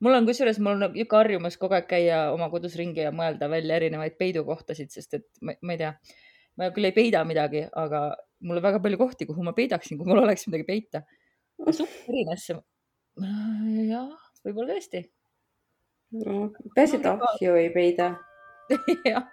[0.00, 3.50] mul on kusjuures, mul on niisugune harjumus kogu aeg käia oma kodus ringi ja mõelda
[3.50, 5.94] välja erinevaid peidukohtasid, sest et ma, ma ei tea,
[6.56, 8.02] ma küll ei peida midagi, aga
[8.42, 11.02] mul on väga palju kohti, kuhu ma peidaksin, kui mul oleks midagi peita.
[11.62, 12.58] supperinasse,
[13.90, 14.12] jah,
[14.44, 15.02] võib-olla tõesti.
[16.74, 18.12] peaasi, et ahju ei peida.
[19.12, 19.26] jah,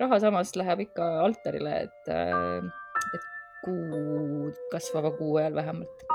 [0.00, 2.12] raha samas läheb ikka altarile, et,
[3.14, 3.34] et
[3.64, 6.08] kuu, kasvava kuu ajal vähemalt.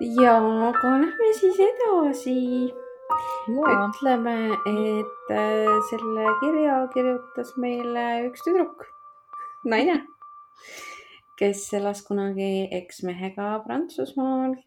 [0.00, 0.36] ja,
[0.68, 2.36] aga lähme siis edasi.
[3.48, 4.36] ütleme,
[4.68, 8.84] et äh, selle kirja kirjutas meile üks tüdruk,
[9.64, 10.02] naine,
[11.40, 14.58] kes elas kunagi eksmehega Prantsusmaal.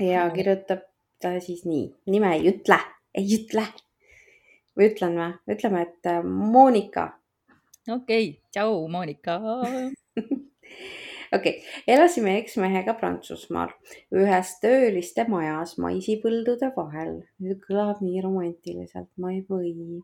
[0.00, 0.88] ja kirjutab
[1.20, 2.80] ta siis nii, nime ei ütle,
[3.14, 3.66] ei ütle.
[4.78, 5.32] või ütlen või?
[5.56, 7.10] ütleme, et äh, Monika
[7.88, 9.36] okei okay., tšau, Monika.
[10.16, 10.42] okei
[11.32, 11.54] okay.,
[11.86, 13.72] elasime eksmehega Prantsusmaal
[14.16, 17.20] ühes tööliste majas maisipõldude vahel.
[17.66, 20.02] kõlab nii romantiliselt, ma ei või.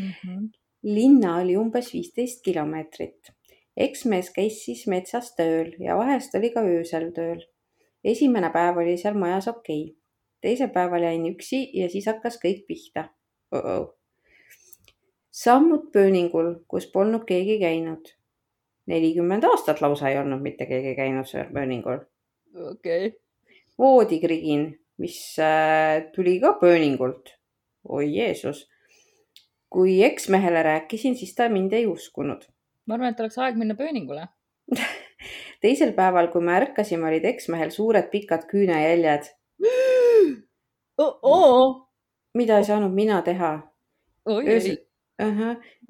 [0.00, 0.48] Mhm.
[0.82, 3.32] linna oli umbes viisteist kilomeetrit.
[3.76, 7.44] eksmees käis siis metsas tööl ja vahest oli ka öösel tööl.
[8.04, 9.99] esimene päev oli seal majas okei okay..
[10.40, 13.08] Teisel päeval jäin üksi ja siis hakkas kõik pihta
[13.52, 13.60] uh.
[13.60, 13.86] -oh.
[15.30, 18.14] sammud pööningul, kus polnud keegi käinud.
[18.86, 21.98] nelikümmend aastat lausa ei olnud mitte keegi käinud seal pööningul.
[22.70, 23.12] okei,
[23.78, 27.36] voodikrigin, mis äh, tuli ka pööningult.
[27.88, 28.68] oi Jeesus.
[29.70, 32.44] kui eksmehele rääkisin, siis ta mind ei uskunud.
[32.86, 34.28] ma arvan, et oleks aeg minna pööningule.
[35.62, 39.30] teisel päeval, kui me ärkasime, olid eksmehel suured pikad küünejäljed.
[42.34, 43.50] mida ei saanud mina teha?
[44.30, 44.76] öösel,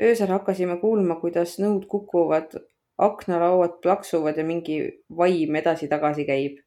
[0.01, 2.55] öösel hakkasime kuulma, kuidas nõud kukuvad,
[3.01, 4.81] aknalauad plaksuvad ja mingi
[5.17, 6.59] vaim edasi-tagasi käib.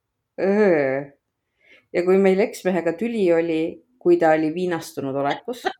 [1.93, 3.61] ja kui meil eksmehega tüli oli,
[3.99, 5.63] kui ta oli viinastunud olekus.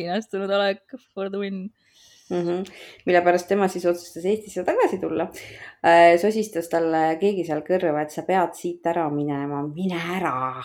[0.00, 1.70] Viinastunud olek for the win.
[2.30, 2.72] mm, -hmm.
[3.06, 5.28] mille pärast tema siis otsustas Eestisse tagasi tulla,
[6.20, 10.62] sosistas talle keegi seal kõrva, et sa pead siit ära minema, mine ära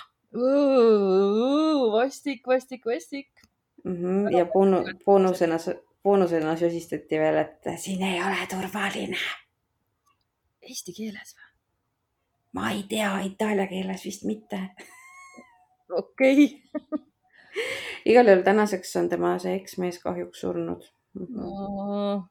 [1.92, 3.30] vastik, vastik, vastik.
[3.84, 3.96] mm.
[3.96, 4.38] -hmm.
[4.38, 5.56] ja boonu-, boonusena,
[6.04, 9.18] boonusena sosistati veel, et siin ei ole turvaline.
[10.62, 11.46] Eesti keeles või?
[12.56, 14.60] ma ei tea, itaalia keeles vist mitte.
[15.92, 16.62] okei
[18.12, 21.26] igal juhul tänaseks on tema see eksmees kahjuks surnud mm.
[21.26, 22.24] -hmm.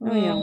[0.00, 0.08] okay..
[0.08, 0.42] no jah,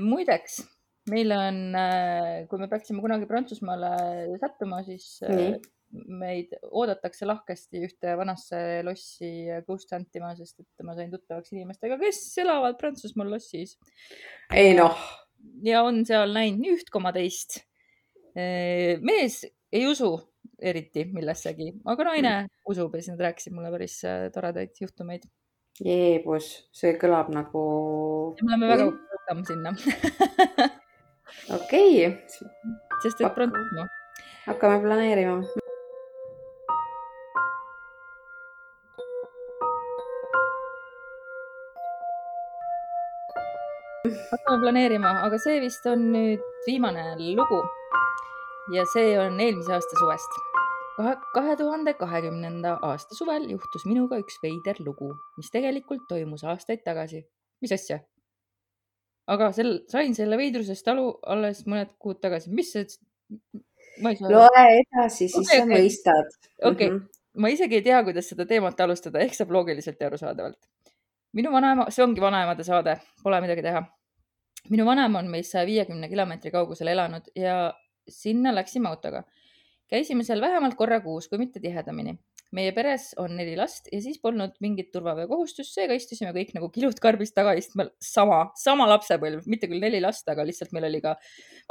[0.00, 0.62] muideks,
[1.10, 1.60] meil on,
[2.48, 3.90] kui me peaksime kunagi Prantsusmaale
[4.40, 5.58] sattuma, siis äh, Nii.
[6.20, 9.32] meid oodatakse lahkesti ühte vanasse lossi
[9.66, 13.76] ghost hunt ima, sest et ma sain tuttavaks inimestega, kes elavad Prantsusmaal lossis
[14.54, 15.04] ei noh,
[15.66, 17.60] ja on seal näinud nii üht koma teist.
[18.34, 20.16] mees ei usu
[20.64, 22.34] eriti millessegi, aga naine
[22.70, 25.26] usub ja siis nad rääkisid mulle päris äh, toredaid juhtumeid.
[25.84, 27.64] jeebus, see kõlab nagu.
[28.40, 29.74] me oleme väga rohkem sinna,
[31.54, 32.48] okei okay.,
[33.02, 33.86] sest et Prantsusmaa.
[34.46, 35.42] hakkame planeerima.
[44.30, 47.60] hakkame planeerima, aga see vist on nüüd viimane lugu.
[48.74, 50.40] ja see on eelmise aasta suvest.
[51.34, 57.24] kahe tuhande kahekümnenda aasta suvel juhtus minuga üks veider lugu, mis tegelikult toimus aastaid tagasi.
[57.60, 58.00] mis asja?
[59.30, 62.86] Aga sel, sain selle veidrusest aru alles mõned kuud tagasi, mis see,
[64.04, 65.74] ma ei saa loe edasi, siis Okei, sa okei.
[65.74, 66.38] mõistad.
[66.70, 66.90] okei,
[67.40, 70.58] ma isegi ei tea, kuidas seda teemat alustada, ehk saab loogiliselt ja arusaadavalt.
[71.34, 73.84] minu vanaema, see ongi vanaemade saade, pole midagi teha.
[74.70, 77.72] minu vanaema on meist saja viiekümne kilomeetri kaugusel elanud ja
[78.08, 79.24] sinna läksime autoga.
[79.88, 82.18] käisime seal vähemalt korra kuus, kui mitte tihedamini.
[82.54, 86.98] Meie peres on neli last ja siis polnud mingit turvaveokohustust, seega istusime kõik nagu kilud
[87.02, 91.16] karbist tagaistmel sama, sama lapsepõlv, mitte küll neli last, aga lihtsalt meil oli ka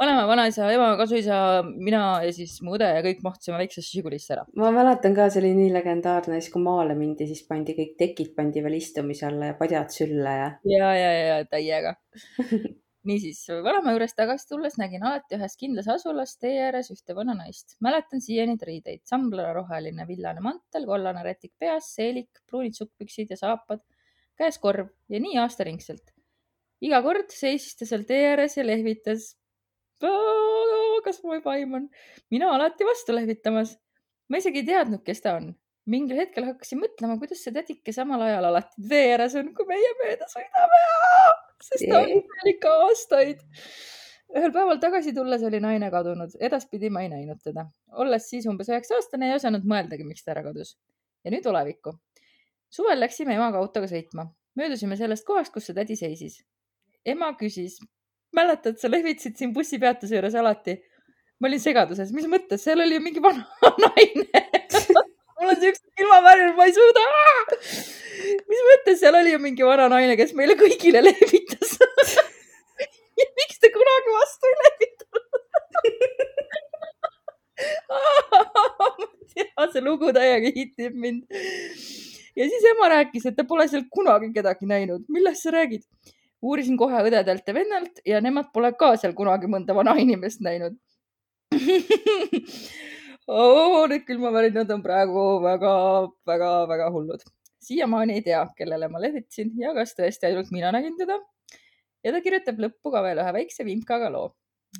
[0.00, 4.46] vanaema, vanaisa, ema, kasuisa, mina ja siis mu õde ja kõik mahtusime väiksesse Žigulisse ära.
[4.60, 8.34] ma mäletan ka, see oli nii legendaarne, siis kui maale mindi, siis pandi kõik tekid
[8.36, 10.48] pandi veel istumise alla ja padjad sülle ja.
[10.76, 11.96] ja, ja, ja täiega.
[13.08, 17.76] niisiis, vanaema juurest tagasi tulles nägin alati ühes kindlas asulas tee ääres ühte vana naist.
[17.84, 23.40] mäletan siiani ta riideid, sambla roheline villane mantel, kollane rätik peas, seelik, pruunid sukkpüksid ja
[23.40, 23.82] saapad,
[24.40, 26.14] käes korv ja nii aastaringselt.
[26.84, 29.34] iga kord seisis ta seal tee ääres ja lehvitas.
[31.04, 31.90] kas mu juba aiman?
[32.30, 33.76] mina alati vastu lehvitamas.
[34.28, 35.54] ma isegi ei teadnud, kes ta on
[35.86, 39.96] mingil hetkel hakkasin mõtlema, kuidas see tädike samal ajal alati tee ääres on, kui meie
[40.00, 40.84] mööda sõidame.
[41.62, 42.20] Sest ta Jee.
[42.20, 43.42] seal ikka aastaid.
[44.34, 47.66] ühel päeval tagasi tulles oli naine kadunud, edaspidi ma ei näinud teda.
[48.04, 50.76] olles siis umbes üheksa aastane, ei osanud mõeldagi, miks ta ära kadus.
[51.24, 51.94] ja nüüd olevikku.
[52.70, 56.40] suvel läksime emaga autoga sõitma, möödusime sellest kohast, kus see tädi seisis.
[57.04, 57.78] ema küsis,
[58.34, 60.80] mäletad, sa lehvitasid siin bussipeatuse juures alati?
[61.40, 63.44] ma olin segaduses, mis mõttes, seal oli ju mingi vana
[63.84, 64.43] naine.
[65.44, 67.04] Mul on siuksed ilmavärvid, ma ei suuda.
[68.48, 71.76] mis mõttes, seal oli ju mingi vana naine, kes meile kõigile lehvitas.
[73.20, 75.40] miks te kunagi vastu ei lehvitanud?
[79.44, 81.22] ja see lugu täiega hitib mind.
[82.34, 85.02] ja siis ema rääkis, et ta pole seal kunagi kedagi näinud.
[85.08, 85.84] millest sa räägid?
[86.44, 90.76] uurisin kohe õdedelt ja vennalt ja nemad pole ka seal kunagi mõnda vana inimest näinud
[93.26, 93.86] oh,.
[93.88, 97.24] Need külmavärinad on praegu väga-väga-väga hullud.
[97.64, 101.18] siiamaani ei tea, kellele ma lehvitasin ja kas tõesti ainult mina nägin teda.
[102.04, 104.34] ja ta kirjutab lõppu ka veel ühe väikse vimkaga loo.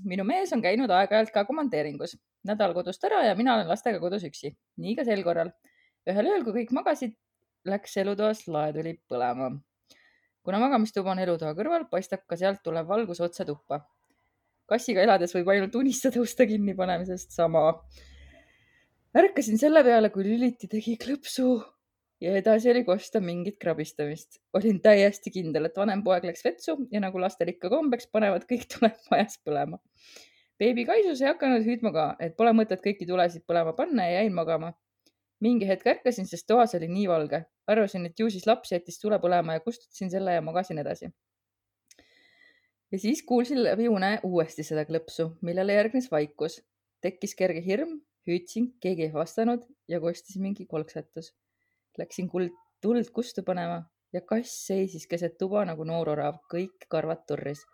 [0.05, 4.25] minu mees on käinud aeg-ajalt ka komandeeringus, nädal kodust ära ja mina olen lastega kodus
[4.29, 4.55] üksi.
[4.77, 5.53] nii ka sel korral.
[6.11, 7.17] ühel ööl, kui kõik magasid,
[7.65, 9.53] läks elutoas laetuli põlema.
[10.45, 13.87] kuna magamistuba on elutoa kõrval, paistab ka sealt tulev valgus otse tuppa
[14.67, 17.67] kassiga elades võib ainult unistada uste kinnipanemisest sama.
[19.19, 21.49] Ärkasin selle peale, kui Lüliti tegi klõpsu
[22.25, 24.41] ja edasi oli kosta mingit krabistamist.
[24.53, 28.67] olin täiesti kindel, et vanem poeg läks vetsu ja nagu lastel ikka kombeks, panevad kõik
[28.73, 29.81] tuled majas põlema.
[30.59, 34.35] beebi Kaisus ei hakanud hüüdma ka, et pole mõtet kõiki tulesid põlema panna ja jäin
[34.35, 34.73] magama.
[35.41, 37.45] mingi hetk ärkasin, sest toas oli nii valge.
[37.67, 41.13] arvasin, et ju siis laps jättis tule põlema ja kustutasin selle ja magasin edasi
[42.93, 46.63] ja siis kuulsin läbi une uuesti seda klõpsu, millele järgnes vaikus.
[47.05, 51.33] tekkis kerge hirm, hüüdsin, keegi ei vastanud ja kostis mingi kolksatus.
[51.99, 53.83] Läksin kuld, tuld kustu panema
[54.13, 57.65] ja kass seisis keset tuba nagu noor orav, kõik karvad turris.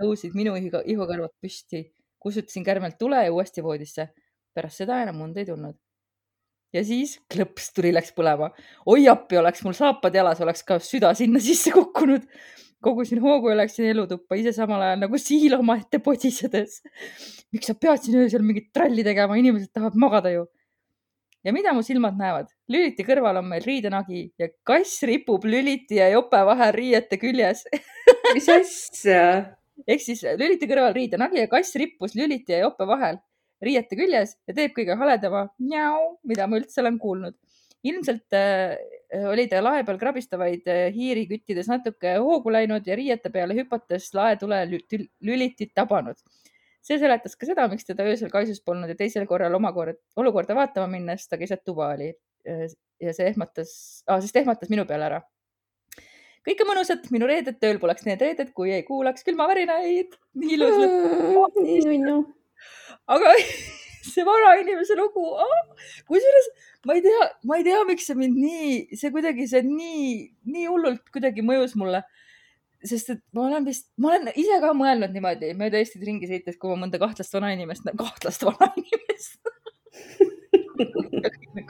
[0.00, 1.84] tõusid minu ihu- ihukarvad püsti,
[2.18, 4.08] kustutasin kärmelt tule ja uuesti voodisse.
[4.54, 5.74] pärast seda enam und ei tulnud.
[6.72, 8.50] ja siis klõps tuli, läks põlema.
[8.86, 12.22] oi appi, oleks mul saapad jalas, oleks ka süda sinna sisse kukkunud.
[12.84, 16.82] Kogusin hoogu ja läksin elutuppa ise samal ajal nagu siil omaette podisedes.
[17.54, 20.46] miks sa pead siin öösel mingit tralli tegema, inimesed tahavad magada ju.
[21.44, 22.48] ja mida mu silmad näevad?
[22.68, 27.64] Lüliti kõrval on meil riidenagi ja kass ripub Lüliti ja jope vahel riiete küljes.
[28.34, 29.28] mis asja?
[29.86, 33.20] ehk siis Lüliti kõrval riidenagi ja kass rippus Lüliti ja jope vahel
[33.64, 37.36] riiete küljes ja teeb kõige haledama mjau, mida ma üldse olen kuulnud.
[37.84, 38.76] ilmselt äh,
[39.30, 44.10] oli ta lae peal krabistavaid äh, hiiri küttides natuke hoogu läinud ja riiete peale hüpates
[44.16, 46.16] laetule lü- Lülitit tabanud.
[46.84, 50.86] see seletas ka seda, miks teda öösel kaisus polnud ja teisel korral omakord olukorda vaatama
[50.98, 52.12] minnes ta keset tuba oli.
[53.00, 55.22] ja see ehmatas ah,, sest ehmatas minu peale ära.
[56.44, 60.18] kõike mõnusat, minu reeded tööl poleks need reeded, kui ei kuulaks külmavärinaid.
[60.34, 62.34] nii ilus lõpp.
[63.16, 63.32] aga
[64.04, 65.54] see vanainimese lugu oh,,
[66.10, 66.50] kusjuures
[66.86, 70.04] ma ei tea, ma ei tea, miks see mind nii, see kuidagi, see nii,
[70.50, 72.04] nii hullult kuidagi mõjus mulle.
[72.84, 76.58] sest et ma olen vist, ma olen ise ka mõelnud niimoodi mööda Eestit ringi sõites,
[76.60, 79.40] kui ma mõnda kahtlast vanainimest, kahtlast vanainimest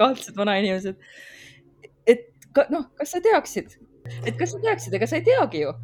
[0.01, 0.97] kahtlased vanainimesed.
[2.07, 3.77] et ka, noh, kas sa teaksid,
[4.25, 5.75] et kas sa teaksid, ega sa ei teagi ju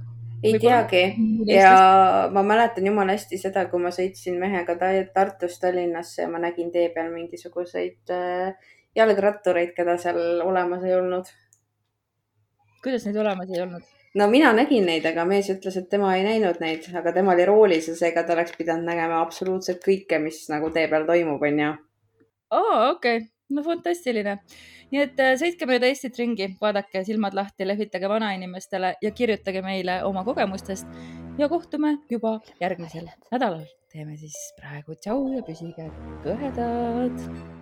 [0.43, 1.03] ei teagi
[1.47, 4.77] ja ma mäletan jumala hästi seda, kui ma sõitsin mehega
[5.15, 11.31] Tartust Tallinnasse ja ma nägin tee peal mingisuguseid äh, jalgrattureid, keda seal olemas ei olnud.
[12.83, 13.85] kuidas neid olemas ei olnud?
[14.15, 17.47] no mina nägin neid, aga mees ütles, et tema ei näinud neid, aga tema oli
[17.49, 21.75] roolis ja seega ta oleks pidanud nägema absoluutselt kõike, mis nagu tee peal toimub, onju.
[22.51, 24.39] aa, okei okay., no fantastiline
[24.91, 30.01] nii et äh, sõitke mööda Eestit ringi, vaadake silmad lahti, lehvitage vanainimestele ja kirjutage meile
[30.09, 30.89] oma kogemustest
[31.39, 33.67] ja kohtume juba järgmisel nädalal.
[33.91, 35.91] teeme siis praegu tšau ja püsige
[36.27, 37.60] kõhedad.